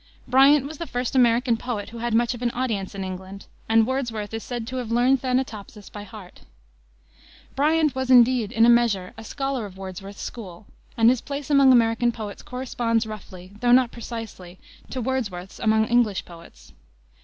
Bryant 0.27 0.65
was 0.65 0.79
the 0.79 0.87
first 0.87 1.15
American 1.15 1.57
poet 1.57 1.89
who 1.89 1.99
had 1.99 2.15
much 2.15 2.33
of 2.33 2.41
an 2.41 2.49
audience 2.55 2.95
in 2.95 3.03
England, 3.03 3.45
and 3.69 3.85
Wordsworth 3.85 4.33
is 4.33 4.41
said 4.43 4.65
to 4.65 4.77
have 4.77 4.89
learned 4.89 5.21
Thanatopsis 5.21 5.91
by 5.91 6.01
heart. 6.05 6.41
Bryant 7.55 7.93
was, 7.93 8.09
indeed, 8.09 8.51
in 8.51 8.65
a 8.65 8.67
measure, 8.69 9.13
a 9.15 9.23
scholar 9.23 9.67
of 9.67 9.77
Wordsworth's 9.77 10.19
school, 10.19 10.65
and 10.97 11.11
his 11.11 11.21
place 11.21 11.51
among 11.51 11.71
American 11.71 12.11
poets 12.11 12.41
corresponds 12.41 13.05
roughly, 13.05 13.51
though 13.59 13.71
not 13.71 13.91
precisely, 13.91 14.57
to 14.89 15.01
Wordsworth's 15.01 15.59
among 15.59 15.85
English 15.85 16.25
poets. 16.25 16.73